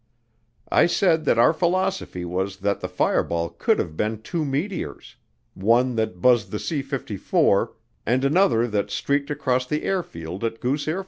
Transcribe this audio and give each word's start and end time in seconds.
I 0.71 0.87
said 0.87 1.25
that 1.25 1.37
our 1.37 1.53
philosophy 1.53 2.25
was 2.25 2.57
that 2.65 2.79
the 2.79 2.87
fireball 2.89 3.49
could 3.49 3.77
have 3.77 3.95
been 3.95 4.23
two 4.23 4.43
meteors: 4.43 5.15
one 5.53 5.95
that 5.95 6.19
buzzed 6.19 6.49
the 6.49 6.57
C 6.57 6.81
54 6.81 7.71
and 8.03 8.25
another 8.25 8.65
that 8.67 8.89
streaked 8.89 9.29
across 9.29 9.67
the 9.67 9.83
airfield 9.83 10.43
at 10.43 10.59
Goose 10.59 10.87
AFB. 10.87 10.99